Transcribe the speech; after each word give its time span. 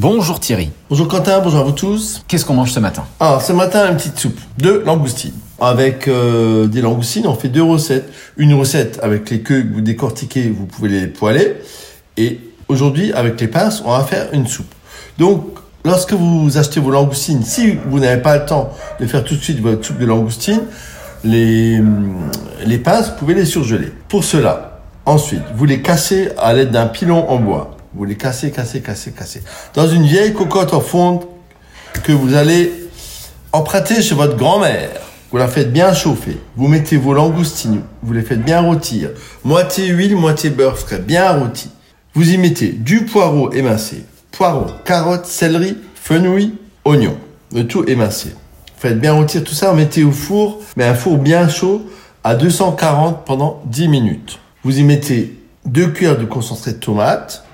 Bonjour 0.00 0.38
Thierry. 0.38 0.70
Bonjour 0.88 1.08
Quentin, 1.08 1.40
bonjour 1.40 1.58
à 1.58 1.64
vous 1.64 1.72
tous. 1.72 2.22
Qu'est-ce 2.28 2.44
qu'on 2.44 2.54
mange 2.54 2.70
ce 2.70 2.78
matin 2.78 3.04
Alors 3.18 3.42
ce 3.42 3.52
matin, 3.52 3.90
une 3.90 3.96
petite 3.96 4.16
soupe 4.16 4.38
de 4.56 4.80
langoustines. 4.86 5.34
Avec 5.60 6.06
euh, 6.06 6.68
des 6.68 6.82
langoustines, 6.82 7.26
on 7.26 7.34
fait 7.34 7.48
deux 7.48 7.64
recettes. 7.64 8.08
Une 8.36 8.54
recette 8.54 9.00
avec 9.02 9.28
les 9.28 9.40
queues 9.40 9.60
que 9.60 9.74
vous 9.74 9.80
décortiquez, 9.80 10.50
vous 10.50 10.66
pouvez 10.66 10.88
les 10.88 11.06
poêler. 11.08 11.56
Et 12.16 12.38
aujourd'hui, 12.68 13.12
avec 13.12 13.40
les 13.40 13.48
pinces, 13.48 13.82
on 13.84 13.90
va 13.90 14.04
faire 14.04 14.28
une 14.32 14.46
soupe. 14.46 14.72
Donc, 15.18 15.44
lorsque 15.84 16.12
vous 16.12 16.56
achetez 16.56 16.78
vos 16.78 16.92
langoustines, 16.92 17.42
si 17.42 17.76
vous 17.88 17.98
n'avez 17.98 18.22
pas 18.22 18.38
le 18.38 18.46
temps 18.46 18.70
de 19.00 19.06
faire 19.06 19.24
tout 19.24 19.34
de 19.34 19.42
suite 19.42 19.58
votre 19.58 19.84
soupe 19.84 19.98
de 19.98 20.06
langoustines, 20.06 20.62
les, 21.24 21.82
les 22.64 22.78
pinces, 22.78 23.08
vous 23.08 23.16
pouvez 23.16 23.34
les 23.34 23.46
surgeler. 23.46 23.92
Pour 24.08 24.22
cela, 24.22 24.78
ensuite, 25.06 25.42
vous 25.56 25.64
les 25.64 25.82
cassez 25.82 26.28
à 26.38 26.52
l'aide 26.52 26.70
d'un 26.70 26.86
pilon 26.86 27.28
en 27.28 27.38
bois. 27.38 27.77
Vous 27.94 28.04
les 28.04 28.16
cassez, 28.16 28.50
cassez, 28.50 28.80
cassez, 28.80 29.12
cassez. 29.12 29.42
Dans 29.74 29.88
une 29.88 30.04
vieille 30.04 30.34
cocotte 30.34 30.74
en 30.74 30.80
fonte 30.80 31.26
que 32.04 32.12
vous 32.12 32.34
allez 32.34 32.72
emprunter 33.52 34.02
chez 34.02 34.14
votre 34.14 34.36
grand-mère. 34.36 34.90
Vous 35.30 35.36
la 35.36 35.48
faites 35.48 35.72
bien 35.72 35.92
chauffer. 35.92 36.38
Vous 36.56 36.68
mettez 36.68 36.96
vos 36.96 37.12
langoustines, 37.12 37.82
vous 38.02 38.12
les 38.12 38.22
faites 38.22 38.42
bien 38.42 38.60
rôtir. 38.60 39.10
Moitié 39.44 39.88
huile, 39.88 40.16
moitié 40.16 40.50
beurre 40.50 40.78
frais, 40.78 40.98
bien 40.98 41.32
rôti. 41.32 41.70
Vous 42.14 42.30
y 42.30 42.38
mettez 42.38 42.68
du 42.68 43.04
poireau 43.04 43.52
émincé, 43.52 44.04
poireau, 44.32 44.66
carottes, 44.84 45.26
céleri, 45.26 45.76
fenouil, 45.94 46.54
oignon. 46.84 47.16
Le 47.54 47.66
tout 47.66 47.84
émincé. 47.88 48.34
Faites 48.76 49.00
bien 49.00 49.12
rôtir 49.12 49.44
tout 49.44 49.54
ça, 49.54 49.72
mettez 49.72 50.04
au 50.04 50.12
four, 50.12 50.60
mais 50.76 50.84
un 50.84 50.94
four 50.94 51.18
bien 51.18 51.48
chaud 51.48 51.86
à 52.24 52.34
240 52.34 53.24
pendant 53.24 53.62
10 53.66 53.88
minutes. 53.88 54.38
Vous 54.64 54.78
y 54.78 54.84
mettez 54.84 55.38
deux 55.64 55.88
cuillères 55.88 56.18
de 56.18 56.24
concentré 56.24 56.72
de 56.72 56.76
tomate. 56.78 57.44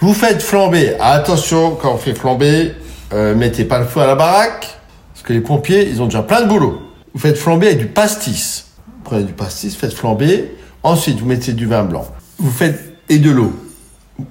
Vous 0.00 0.12
faites 0.12 0.42
flamber. 0.42 0.94
Attention, 1.00 1.74
quand 1.74 1.94
on 1.94 1.96
fait 1.96 2.14
flamber, 2.14 2.74
euh, 3.12 3.34
mettez 3.34 3.64
pas 3.64 3.78
le 3.78 3.86
feu 3.86 4.00
à 4.00 4.06
la 4.06 4.14
baraque, 4.14 4.78
parce 5.14 5.24
que 5.24 5.32
les 5.32 5.40
pompiers, 5.40 5.88
ils 5.88 6.02
ont 6.02 6.06
déjà 6.06 6.22
plein 6.22 6.42
de 6.42 6.48
boulot. 6.48 6.82
Vous 7.14 7.20
faites 7.20 7.38
flamber 7.38 7.68
avec 7.68 7.78
du 7.78 7.86
pastis. 7.86 8.66
Vous 8.86 9.02
prenez 9.04 9.24
du 9.24 9.32
pastis, 9.32 9.74
faites 9.74 9.94
flamber. 9.94 10.54
Ensuite, 10.82 11.18
vous 11.18 11.26
mettez 11.26 11.52
du 11.52 11.66
vin 11.66 11.84
blanc. 11.84 12.06
Vous 12.38 12.50
faites 12.50 12.94
et 13.08 13.18
de 13.18 13.30
l'eau 13.30 13.52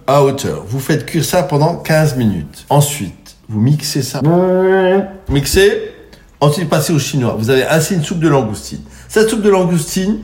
à 0.05 0.23
hauteur. 0.23 0.63
Vous 0.67 0.79
faites 0.79 1.05
cuire 1.05 1.25
ça 1.25 1.43
pendant 1.43 1.77
15 1.77 2.15
minutes. 2.15 2.65
Ensuite, 2.69 3.35
vous 3.49 3.59
mixez 3.59 4.03
ça. 4.03 4.21
Mixez. 5.29 5.91
Ensuite, 6.41 6.69
passez 6.69 6.93
au 6.93 6.99
chinois. 6.99 7.35
Vous 7.39 7.49
avez 7.49 7.65
ainsi 7.65 7.95
une 7.95 8.03
soupe 8.03 8.19
de 8.19 8.27
langoustine. 8.27 8.81
Cette 9.07 9.29
soupe 9.29 9.41
de 9.41 9.49
langoustine, 9.49 10.19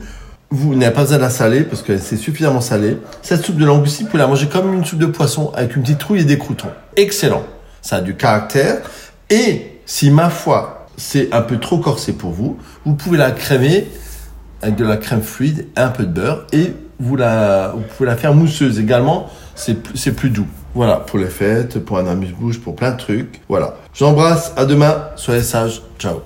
vous 0.52 0.74
n'avez 0.74 0.92
pas 0.92 1.00
besoin 1.02 1.16
de 1.16 1.22
la 1.22 1.30
saler 1.30 1.62
parce 1.62 1.82
que 1.82 1.96
c'est 1.96 2.18
suffisamment 2.18 2.60
salé. 2.60 2.98
Cette 3.22 3.42
soupe 3.42 3.56
de 3.56 3.64
langoustine, 3.64 4.04
vous 4.04 4.10
pouvez 4.10 4.22
la 4.22 4.28
manger 4.28 4.48
comme 4.48 4.74
une 4.74 4.84
soupe 4.84 4.98
de 4.98 5.06
poisson 5.06 5.50
avec 5.54 5.76
une 5.76 5.82
petite 5.82 5.98
trouille 5.98 6.20
et 6.20 6.24
des 6.24 6.36
croutons. 6.36 6.70
Excellent. 6.96 7.42
Ça 7.80 7.96
a 7.96 8.00
du 8.02 8.14
caractère. 8.14 8.82
Et 9.30 9.80
si 9.86 10.10
ma 10.10 10.28
foi, 10.28 10.86
c'est 10.96 11.32
un 11.32 11.40
peu 11.40 11.58
trop 11.58 11.78
corsé 11.78 12.12
pour 12.12 12.32
vous, 12.32 12.58
vous 12.84 12.94
pouvez 12.94 13.16
la 13.16 13.30
crémer 13.30 13.88
avec 14.60 14.76
de 14.76 14.84
la 14.84 14.98
crème 14.98 15.22
fluide, 15.22 15.68
un 15.74 15.88
peu 15.88 16.04
de 16.04 16.12
beurre 16.12 16.46
et 16.52 16.74
vous 17.00 17.16
la, 17.16 17.72
vous 17.74 17.82
pouvez 17.96 18.08
la 18.08 18.16
faire 18.16 18.34
mousseuse 18.34 18.78
également. 18.78 19.30
C'est 19.54 20.12
plus 20.14 20.30
doux. 20.30 20.46
Voilà, 20.74 20.96
pour 20.96 21.18
les 21.18 21.26
fêtes, 21.26 21.78
pour 21.78 21.98
un 21.98 22.06
amuse-bouche, 22.06 22.60
pour 22.60 22.76
plein 22.76 22.92
de 22.92 22.96
trucs. 22.96 23.40
Voilà. 23.48 23.74
J'embrasse. 23.94 24.52
À 24.56 24.64
demain. 24.64 25.08
Soyez 25.16 25.42
sages. 25.42 25.82
Ciao. 25.98 26.22